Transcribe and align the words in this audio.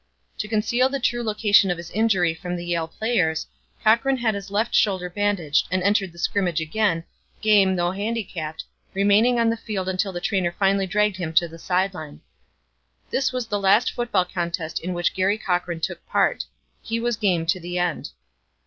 To 0.39 0.47
conceal 0.47 0.89
the 0.89 0.99
true 0.99 1.21
location 1.21 1.69
of 1.69 1.77
his 1.77 1.91
injury 1.91 2.33
from 2.33 2.55
the 2.55 2.65
Yale 2.65 2.87
players, 2.87 3.45
Cochran 3.83 4.17
had 4.17 4.33
his 4.33 4.49
left 4.49 4.73
shoulder 4.73 5.11
bandaged 5.11 5.67
and 5.69 5.83
entered 5.83 6.11
the 6.11 6.17
scrimmage 6.17 6.59
again, 6.59 7.03
game 7.41 7.75
though 7.75 7.91
handicapped, 7.91 8.63
remaining 8.95 9.39
on 9.39 9.51
the 9.51 9.57
field 9.57 9.87
until 9.87 10.11
the 10.11 10.19
trainer 10.19 10.53
finally 10.57 10.87
dragged 10.87 11.17
him 11.17 11.33
to 11.33 11.47
the 11.47 11.59
side 11.59 11.93
line. 11.93 12.21
This 13.11 13.31
was 13.31 13.45
the 13.45 13.59
last 13.59 13.91
football 13.91 14.25
contest 14.25 14.79
in 14.79 14.95
which 14.95 15.13
Garry 15.13 15.37
Cochran 15.37 15.81
took 15.81 16.03
part. 16.07 16.45
He 16.81 16.99
was 16.99 17.15
game 17.15 17.45
to 17.45 17.59
the 17.59 17.77
end. 17.77 18.09